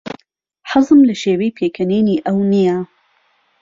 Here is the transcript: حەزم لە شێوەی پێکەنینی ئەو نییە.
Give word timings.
حەزم 0.69 0.99
لە 1.09 1.15
شێوەی 1.21 1.55
پێکەنینی 1.57 2.21
ئەو 2.25 2.37
نییە. 2.51 2.77